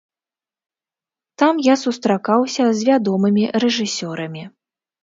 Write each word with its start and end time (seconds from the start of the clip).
Там 1.43 1.53
я 1.65 1.75
сустракаўся 1.83 2.63
з 2.81 2.89
вядомымі 2.89 3.43
рэжысёрамі. 3.67 4.43